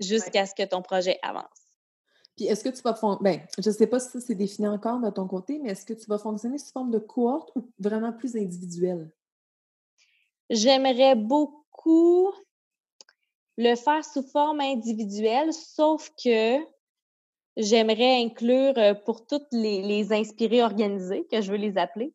[0.00, 1.46] Jusqu'à ce que ton projet avance.
[2.36, 5.00] Puis est-ce que tu vas ben, je ne sais pas si ça c'est défini encore
[5.00, 8.12] de ton côté, mais est-ce que tu vas fonctionner sous forme de cohorte ou vraiment
[8.12, 9.12] plus individuel?
[10.50, 12.32] J'aimerais beaucoup
[13.58, 16.58] le faire sous forme individuelle, sauf que
[17.56, 22.14] j'aimerais inclure euh, pour toutes les, les inspirés organisés, que je veux les appeler,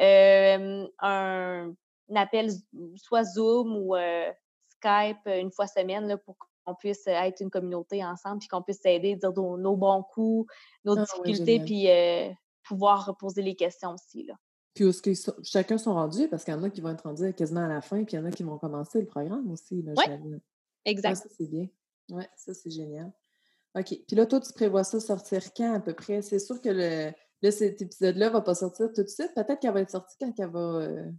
[0.00, 1.74] euh, un,
[2.14, 2.50] appel
[2.96, 4.30] soit Zoom ou euh,
[4.76, 8.80] Skype une fois semaine là, pour qu'on puisse être une communauté ensemble, puis qu'on puisse
[8.80, 10.52] s'aider, dire nos, bons coups,
[10.84, 11.88] nos ah difficultés, puis
[12.62, 14.24] pouvoir reposer les questions aussi.
[14.24, 14.34] Là.
[14.74, 15.10] Puis où est-ce que
[15.42, 17.80] chacun sont rendus, parce qu'il y en a qui vont être rendus quasiment à la
[17.80, 19.82] fin, puis il y en a qui vont commencer le programme aussi.
[19.84, 20.04] Oui,
[20.84, 21.16] exact.
[21.16, 21.66] ça, c'est bien.
[22.10, 23.12] Oui, ça, c'est génial.
[23.74, 23.98] OK.
[24.06, 26.22] Puis là, toi, tu prévois ça sortir quand à peu près?
[26.22, 27.12] C'est sûr que le,
[27.42, 29.32] là, cet épisode-là ne va pas sortir tout de suite.
[29.34, 30.60] Peut-être qu'elle va être sortie quand elle va.
[30.60, 31.10] Euh,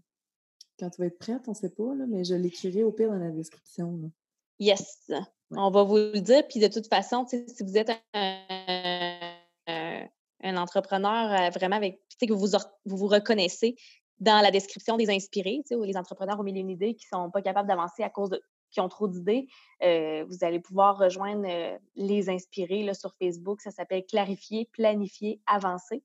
[0.80, 3.10] quand tu vas être prête, on ne sait pas, là, mais je l'écrirai au pire
[3.10, 4.12] dans la description.
[4.60, 5.12] Yes.
[5.52, 6.48] On va vous le dire.
[6.48, 10.08] Puis de toute façon, si vous êtes un,
[10.42, 12.48] un entrepreneur euh, vraiment avec, que vous,
[12.86, 13.76] vous vous reconnaissez
[14.20, 17.32] dans la description des inspirés, ou les entrepreneurs au milieu d'une idée qui ne sont
[17.32, 18.42] pas capables d'avancer à cause de
[18.72, 19.48] qui ont trop d'idées,
[19.84, 23.62] euh, vous allez pouvoir rejoindre euh, les inspirés là, sur Facebook.
[23.62, 26.04] Ça s'appelle Clarifier, Planifier, Avancer.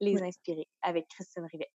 [0.00, 1.70] Les inspirés avec Christine Rivet.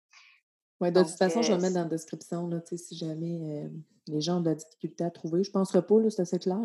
[0.80, 3.68] Oui, de toute façon, je vais le mettre dans la description là, si jamais
[4.08, 5.44] les gens ont de la difficulté à trouver.
[5.44, 6.60] Je ne penserai pas, c'est assez clair.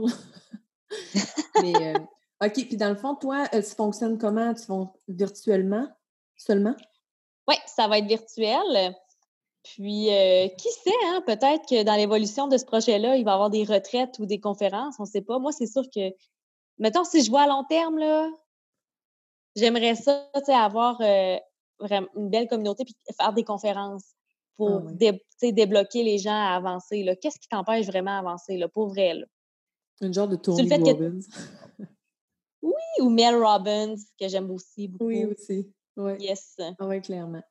[1.62, 1.94] Mais
[2.44, 4.52] OK, puis dans le fond, toi, tu fonctionnes comment?
[4.52, 4.74] Tu fais
[5.08, 5.88] virtuellement?
[6.36, 6.74] Seulement?
[7.48, 8.94] Oui, ça va être virtuel.
[9.74, 10.08] Puis,
[10.58, 13.64] qui sait, hein, peut-être que dans l'évolution de ce projet-là, il va y avoir des
[13.64, 15.38] retraites ou des conférences, on ne sait pas.
[15.38, 16.14] Moi, c'est sûr que,
[16.78, 18.30] mettons, si je vois à long terme, là,
[19.56, 21.00] j'aimerais ça, avoir
[21.80, 24.14] vraiment une belle communauté puis faire des conférences
[24.56, 27.04] pour ah débloquer les gens à avancer.
[27.20, 29.14] Qu'est-ce qui t'empêche vraiment d'avancer, pour vrai?
[29.14, 29.26] Là?
[30.00, 31.20] Une genre de Tony Robbins.
[32.62, 35.06] Oui, ou Mel Robbins, que j'aime aussi beaucoup.
[35.06, 35.70] Oui, aussi.
[35.96, 36.16] Ouais.
[36.20, 36.56] Yes.
[36.78, 37.42] Ah oui, clairement.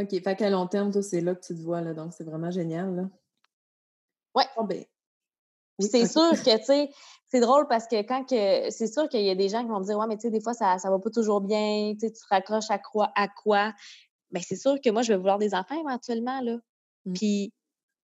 [0.00, 0.22] OK.
[0.22, 1.94] Fait qu'à long terme, toi, c'est là que tu te vois, là.
[1.94, 3.08] Donc, c'est vraiment génial, là.
[4.34, 4.44] Ouais.
[4.56, 4.84] Oh, ben.
[5.80, 6.90] c'est sûr que, tu sais,
[7.28, 8.70] c'est drôle parce que quand que.
[8.70, 10.30] C'est sûr qu'il y a des gens qui vont me dire, ouais, mais tu sais,
[10.30, 11.92] des fois, ça, ça va pas toujours bien.
[11.94, 13.10] Tu sais, tu te raccroches à quoi?
[13.14, 13.72] À quoi?
[14.30, 16.58] Ben, c'est sûr que moi, je vais vouloir des enfants éventuellement, là.
[17.06, 17.12] Mmh.
[17.14, 17.52] Puis,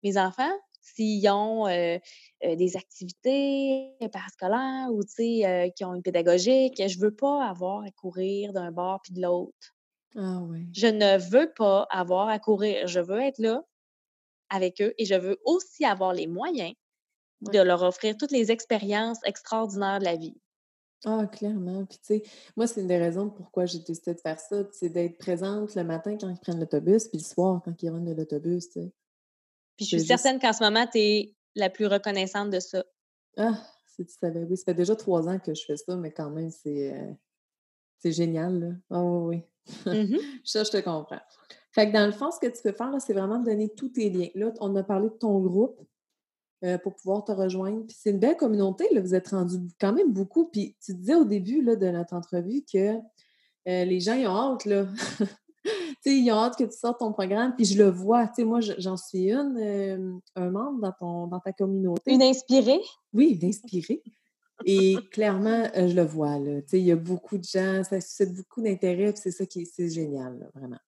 [0.03, 6.77] mes enfants, s'ils ont des activités parascolaires ou qui ont une pédagogique.
[6.77, 9.76] Je ne veux pas avoir à courir d'un bord puis de l'autre.
[10.15, 10.67] Ah oui.
[10.73, 12.87] Je ne veux pas avoir à courir.
[12.87, 13.65] Je veux être là
[14.51, 16.75] avec eux et je veux aussi avoir les moyens
[17.43, 20.37] de leur offrir toutes les expériences extraordinaires de la vie.
[21.05, 21.85] Ah, clairement.
[21.85, 22.23] Puis, tu sais,
[22.57, 25.85] moi, c'est une des raisons pourquoi j'ai décidé de faire ça, c'est d'être présente le
[25.85, 28.93] matin quand ils prennent l'autobus, puis le soir quand ils rentrent de l'autobus, tu sais.
[29.77, 32.85] Puis je suis certaine qu'en ce moment, tu es la plus reconnaissante de ça.
[33.37, 34.57] Ah, si tu savais, oui.
[34.57, 37.13] Ça fait déjà trois ans que je fais ça, mais quand même, c'est, euh,
[37.99, 38.69] c'est génial, là.
[38.91, 39.45] Ah oui, oui.
[39.87, 41.21] Mmh ça, je te comprends.
[41.73, 43.91] Fait que dans le fond, ce que tu peux faire, là, c'est vraiment donner tous
[43.91, 44.29] tes liens.
[44.35, 45.79] Là, on a parlé de ton groupe
[46.65, 47.85] euh, pour pouvoir te rejoindre.
[47.87, 49.01] Puis c'est une belle communauté, là.
[49.03, 50.47] Vous êtes rendu quand même beaucoup.
[50.47, 54.55] Puis tu disais au début là, de notre entrevue que euh, les gens, ils ont
[54.55, 54.87] hâte, là.
[56.07, 58.31] ils ont hâte que tu sortes ton programme, puis je le vois.
[58.39, 62.13] Moi, j'en suis une, euh, un membre dans, ton, dans ta communauté.
[62.13, 62.81] Une inspirée?
[63.13, 64.03] Oui, une inspirée.
[64.69, 66.61] Et clairement, euh, je le vois, là.
[66.73, 70.51] il y a beaucoup de gens, ça suscite beaucoup d'intérêt, c'est ça qui est, génial,
[70.55, 70.79] vraiment.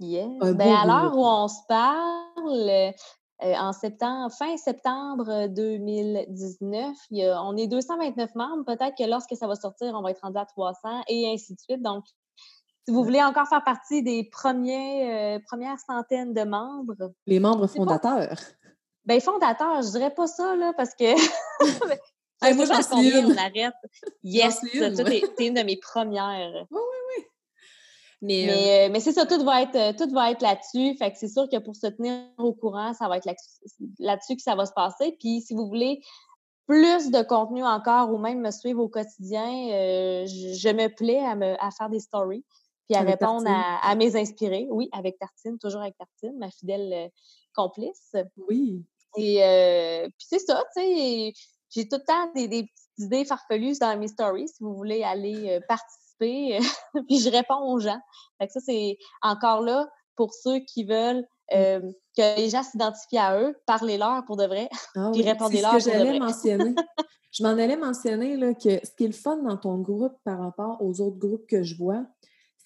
[0.00, 0.26] Yes.
[0.40, 2.70] Ben, à l'heure où on se parle,
[3.42, 8.64] euh, en septembre, fin septembre 2019, on est 229 membres.
[8.64, 11.60] Peut-être que lorsque ça va sortir, on va être rendu à 300 et ainsi de
[11.60, 11.82] suite.
[11.82, 12.04] Donc,
[12.86, 17.12] si vous voulez encore faire partie des premiers, euh, premières centaines de membres.
[17.26, 18.38] Les membres fondateurs.
[19.04, 21.14] Ben, fondateurs, je dirais pas ça, là, parce que.
[22.52, 23.26] moi, j'en suis une.
[23.26, 23.74] On arrête.
[24.22, 26.66] Yes, une de mes premières.
[26.70, 27.24] Oui, oui, oui.
[28.22, 30.96] Mais, euh, euh, mais, c'est ça, tout va être, tout va être là-dessus.
[30.98, 33.26] Fait que c'est sûr que pour se tenir au courant, ça va être
[33.98, 35.16] là-dessus que ça va se passer.
[35.20, 36.02] Puis si vous voulez
[36.66, 39.44] plus de contenu encore ou même me suivre au quotidien,
[40.24, 42.44] je, me plais à, me, à faire des stories
[42.86, 44.66] puis à répondre à, mes inspirés.
[44.70, 47.08] Oui, avec Tartine, toujours avec Tartine, ma fidèle euh,
[47.54, 48.14] complice.
[48.48, 48.84] Oui.
[49.16, 51.32] Et euh, puis c'est ça, tu sais,
[51.74, 55.50] j'ai tout le temps des, petites idées farfelues dans mes stories si vous voulez aller
[55.50, 56.58] euh, participer.
[57.08, 58.00] puis je réponds aux gens.
[58.38, 61.90] Fait que ça, c'est encore là pour ceux qui veulent mmh.
[62.16, 65.90] que les gens s'identifient à eux, parlez-leur pour de vrai, ah puis répondez-leur pour de
[65.90, 66.18] vrai.
[66.20, 66.74] mentionner.
[67.32, 70.38] je m'en allais mentionner là, que ce qui est le fun dans ton groupe par
[70.38, 72.06] rapport aux autres groupes que je vois,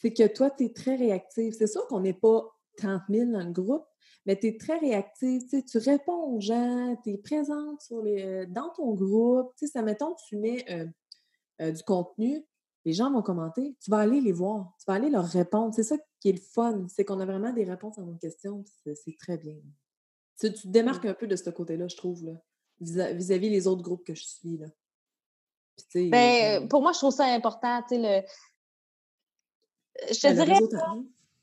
[0.00, 1.54] c'est que toi, tu es très réactive.
[1.58, 2.44] C'est sûr qu'on n'est pas
[2.76, 3.84] 30 000 dans le groupe,
[4.26, 5.42] mais tu es très réactive.
[5.48, 9.52] Tu, réponds aux gens, tu es présente sur les, euh, dans ton groupe.
[9.56, 10.86] Tu sais, ça, mettons, tu mets euh,
[11.60, 12.44] euh, du contenu,
[12.84, 15.74] les gens vont commenter, tu vas aller les voir, tu vas aller leur répondre.
[15.74, 18.64] C'est ça qui est le fun, c'est qu'on a vraiment des réponses à nos questions.
[18.84, 19.56] C'est très bien.
[20.40, 22.32] Tu, te démarques un peu de ce côté-là, je trouve, là,
[22.80, 24.56] vis-à-vis les autres groupes que je suis.
[24.56, 24.66] Là.
[25.94, 28.26] ben, pour moi, je trouve ça important, tu sais, le
[30.10, 30.58] je te ben, dirais.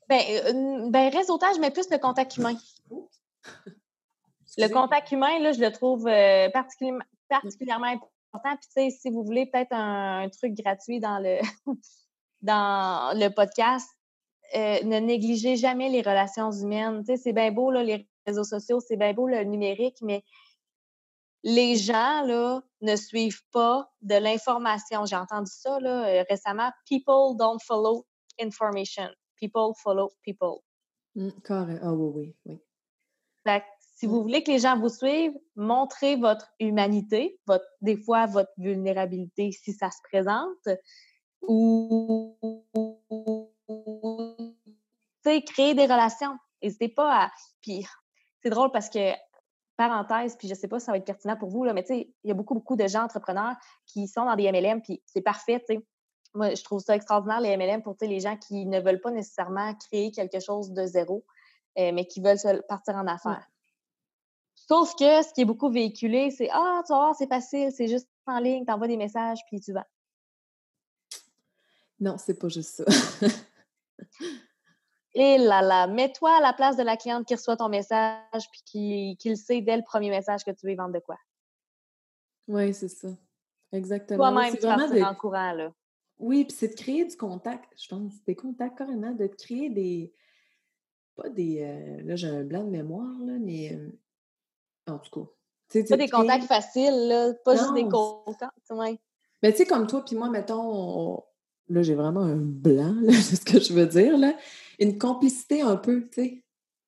[0.08, 2.54] Ben, euh, ben, réseautage, mais plus le contact humain.
[4.56, 8.56] le contact humain, là, je le trouve euh, particulièrement, particulièrement important.
[8.56, 11.38] Puis, tu sais, si vous voulez peut-être un, truc gratuit dans le,
[12.42, 13.88] dans le podcast,
[14.54, 17.02] euh, ne négligez jamais les relations humaines.
[17.04, 20.22] Tu sais, c'est bien beau, là, les réseaux sociaux, c'est bien beau le numérique, mais
[21.42, 25.04] les gens là, ne suivent pas de l'information.
[25.04, 26.70] J'ai entendu ça là, récemment.
[26.88, 28.04] People don't follow
[28.40, 29.08] information.
[29.36, 30.62] People follow people.
[31.14, 32.58] Mmh, Ah oui, oui, oui.
[33.96, 38.52] si vous voulez que les gens vous suivent, montrez votre humanité, votre, des fois votre
[38.58, 40.68] vulnérabilité si ça se présente,
[41.42, 42.36] ou
[45.46, 46.36] créer des relations.
[46.62, 47.30] N'hésitez pas à.
[47.62, 47.86] Puis
[48.42, 49.12] c'est drôle parce que
[49.76, 51.94] parenthèse, puis je sais pas si ça va être pertinent pour vous, là, mais tu
[51.94, 53.54] sais, il y a beaucoup, beaucoup de gens entrepreneurs
[53.86, 55.86] qui sont dans des MLM, puis c'est parfait, tu sais.
[56.36, 59.74] Moi, je trouve ça extraordinaire, les MLM, pour les gens qui ne veulent pas nécessairement
[59.74, 61.24] créer quelque chose de zéro,
[61.78, 63.48] euh, mais qui veulent partir en affaires.
[64.54, 67.88] Sauf que ce qui est beaucoup véhiculé, c'est Ah, tu vas voir, c'est facile, c'est
[67.88, 69.86] juste en ligne, tu envoies des messages, puis tu vas.
[71.98, 72.84] Non, c'est pas juste ça.
[75.14, 78.60] Et là là, mets-toi à la place de la cliente qui reçoit ton message puis
[78.66, 81.16] qui, qui le sait dès le premier message que tu veux vendre de quoi.
[82.48, 83.08] Oui, c'est ça.
[83.72, 84.30] Exactement.
[84.30, 85.72] Toi-même, tu vraiment en courant, là.
[86.18, 90.12] Oui, puis c'est de créer du contact, je pense, des contacts carrément, de créer des.
[91.14, 91.62] Pas des.
[91.62, 93.72] Euh, là, j'ai un blanc de mémoire, là, mais.
[93.74, 93.90] Euh,
[94.86, 95.30] en tout cas.
[95.88, 98.98] Pas des contacts faciles, là, pas juste des contacts, ouais.
[99.42, 101.22] Mais tu sais, comme toi, puis moi, mettons,
[101.68, 104.34] là, j'ai vraiment un blanc, c'est ce que je veux dire, là
[104.78, 106.44] une complicité un peu, tu sais.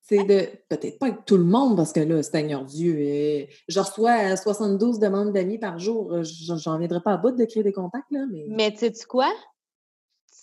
[0.08, 3.78] C'est de, peut-être pas avec tout le monde, parce que là, Seigneur Dieu, et je
[3.78, 6.12] reçois 72 demandes d'amis par jour.
[6.14, 8.24] Euh, j'en viendrai pas à bout de créer des contacts, là.
[8.30, 9.30] Mais, mais tu sais quoi?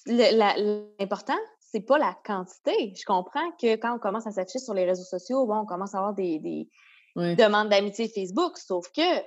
[0.06, 2.94] L'important, c'est pas la quantité.
[2.96, 5.96] Je comprends que quand on commence à s'afficher sur les réseaux sociaux, bon, on commence
[5.96, 6.70] à avoir des, des
[7.16, 9.20] demandes d'amitié Facebook, sauf que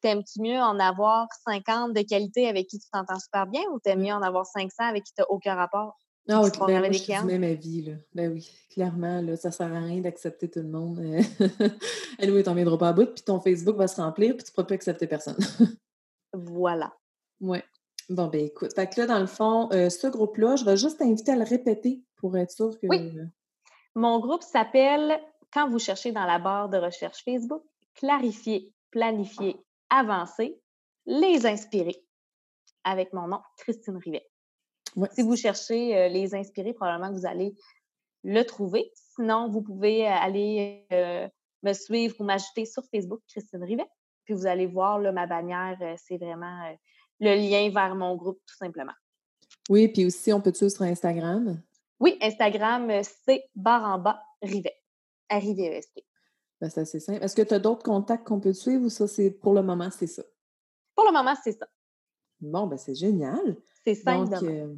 [0.00, 4.02] t'aimes-tu mieux en avoir 50 de qualité avec qui tu t'entends super bien ou t'aimes
[4.02, 5.96] mieux en avoir 500 avec qui tu n'as aucun rapport?
[6.28, 7.92] Ah oui, je même ma vie, là.
[8.14, 10.98] Ben oui, clairement, là, ça sert à rien d'accepter tout le monde.
[12.18, 14.50] Elle oui, t'en viendras pas à bout, puis ton Facebook va se remplir, puis tu
[14.50, 15.36] ne pourras plus accepter personne.
[16.32, 16.94] voilà.
[17.40, 17.58] Oui.
[18.08, 18.74] Bon, ben écoute.
[18.74, 21.44] Fait que là, dans le fond, euh, ce groupe-là, je vais juste t'inviter à le
[21.44, 22.86] répéter pour être sûr que.
[22.86, 23.12] Oui.
[23.94, 25.20] Mon groupe s'appelle,
[25.52, 27.62] quand vous cherchez dans la barre de recherche Facebook,
[27.94, 29.56] Clarifier, Planifier,
[29.90, 30.58] Avancer,
[31.06, 32.02] Les Inspirer.
[32.82, 34.26] Avec mon nom, Christine Rivet.
[35.12, 37.54] Si vous cherchez euh, les inspirer, probablement que vous allez
[38.22, 38.90] le trouver.
[39.14, 41.28] Sinon, vous pouvez euh, aller euh,
[41.62, 43.86] me suivre ou m'ajouter sur Facebook, Christine Rivet.
[44.24, 46.74] Puis vous allez voir là, ma bannière, c'est vraiment
[47.20, 48.94] le lien vers mon groupe, tout simplement.
[49.68, 51.60] Oui, puis aussi, on peut te suivre sur Instagram?
[52.00, 52.90] Oui, Instagram,
[53.26, 54.74] c'est barre en bas, Rivet.
[55.30, 56.04] R-I-V-E-S-T.
[56.60, 57.22] Ben, c'est assez simple.
[57.22, 59.62] Est-ce que tu as d'autres contacts qu'on peut te suivre ou ça, c'est pour le
[59.62, 60.22] moment, c'est ça?
[60.94, 61.66] Pour le moment, c'est ça.
[62.40, 63.56] Bon, ben c'est génial.
[63.84, 64.30] C'est simple.
[64.30, 64.74] Donc, euh,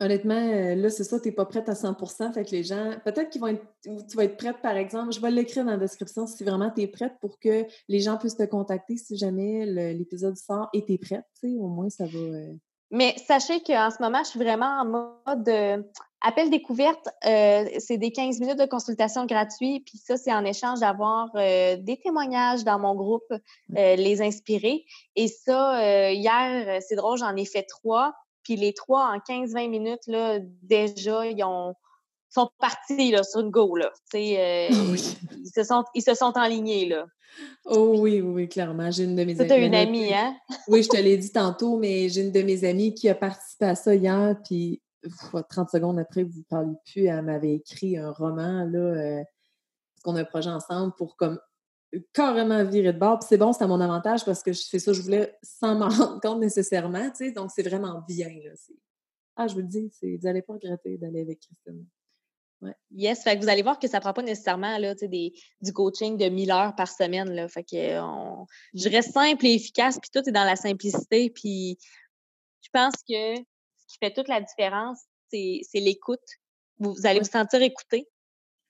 [0.00, 2.94] honnêtement, euh, là, c'est ça, tu n'es pas prête à 100% Fait que les gens,
[3.04, 5.76] peut-être qu'ils vont être, tu vas être prête, par exemple, je vais l'écrire dans la
[5.76, 9.66] description si vraiment tu es prête pour que les gens puissent te contacter si jamais
[9.94, 12.18] l'épisode sort et tu es prête, au moins ça va.
[12.18, 12.54] Euh,
[12.92, 15.84] Mais sachez qu'en ce moment, je suis vraiment en mode
[16.20, 17.08] appel découverte.
[17.22, 19.80] c'est des 15 minutes de consultation gratuit.
[19.80, 23.32] Puis ça, c'est en échange d'avoir des témoignages dans mon groupe,
[23.70, 24.84] les inspirer.
[25.16, 28.12] Et ça, hier, c'est drôle, j'en ai fait trois.
[28.44, 31.74] Puis les trois, en 15-20 minutes, là, déjà, ils ont
[32.32, 33.76] sont partis là, sur une go.
[33.76, 33.92] Là.
[34.14, 36.88] Euh, ils, se sont, ils se sont enlignés.
[36.88, 37.06] Là.
[37.66, 38.90] Oh oui, oui, clairement.
[38.90, 39.66] J'ai une de mes amies.
[39.66, 40.36] une amie, hein?
[40.68, 43.66] oui, je te l'ai dit tantôt, mais j'ai une de mes amies qui a participé
[43.66, 44.82] à ça hier, puis
[45.48, 49.22] 30 secondes après, vous ne parlez plus, elle m'avait écrit un roman, là, euh,
[50.02, 51.38] qu'on a un projet ensemble pour comme
[52.12, 53.18] carrément virer de bord.
[53.18, 55.74] Puis c'est bon, c'est à mon avantage parce que je fais ça, je voulais sans
[55.78, 57.32] m'en rendre compte nécessairement, tu sais.
[57.32, 58.52] Donc, c'est vraiment bien, là.
[59.36, 61.86] Ah, je vous le dis, vous n'allez pas regretter d'aller avec Christine.
[62.62, 62.74] Ouais.
[62.92, 65.72] Yes, fait que vous allez voir que ça ne prend pas nécessairement là, des, du
[65.72, 67.28] coaching de 1000 heures par semaine.
[67.30, 71.28] Là, fait que on, je reste simple et efficace, puis tout est dans la simplicité.
[71.30, 71.76] Puis
[72.62, 76.20] je pense que ce qui fait toute la différence, c'est l'écoute.
[76.78, 78.08] Vous, allez vous sentir écouté,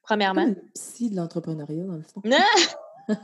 [0.02, 0.46] premièrement.
[0.46, 2.22] C'est le psy de l'entrepreneuriat, dans le fond.
[2.24, 3.08] Non!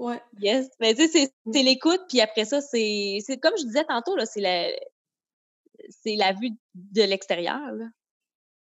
[0.00, 0.20] ouais.
[0.40, 0.68] Yes.
[0.80, 4.40] Mais tu sais, c'est l'écoute, puis après ça, c'est comme je disais tantôt, là, c'est
[4.40, 4.68] la,
[6.06, 7.60] la vue de l'extérieur.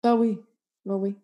[0.03, 0.39] Ah oui.
[0.89, 1.17] Ah oui.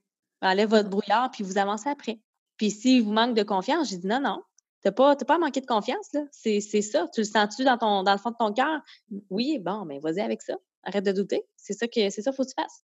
[0.43, 2.21] Enlève votre brouillard, puis vous avancez après.
[2.57, 4.43] Puis s'il vous manque de confiance, j'ai dit non, non.
[4.83, 6.23] T'as pas, pas à manquer de confiance, là.
[6.31, 7.09] C'est ça.
[7.15, 8.83] Tu le sens-tu dans, ton, dans le fond de ton cœur?
[9.31, 10.57] Oui, bon, mais ben, vas-y avec ça.
[10.83, 11.43] Arrête de douter.
[11.57, 12.85] C'est ça que c'est ça faut que tu fasses.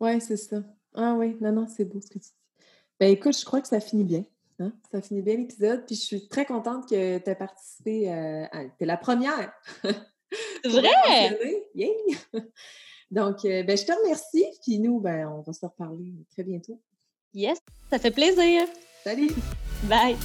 [0.00, 0.56] Oui, c'est ça.
[0.94, 2.34] Ah oui, non, non, c'est beau ce que tu dis.
[2.98, 4.24] Ben écoute, je crois que ça finit bien.
[4.58, 4.72] Hein?
[4.90, 5.86] Ça finit bien l'épisode.
[5.86, 8.10] Puis je suis très contente que tu aies participé.
[8.10, 8.64] Euh, à...
[8.64, 9.52] Tu es la première.
[10.64, 11.68] C'est vrai!
[13.10, 14.46] Donc, euh, ben, je te remercie.
[14.62, 16.80] Puis nous, ben, on va se reparler très bientôt.
[17.34, 17.58] Yes,
[17.90, 18.66] ça fait plaisir.
[19.04, 19.30] Salut!
[19.84, 20.16] Bye!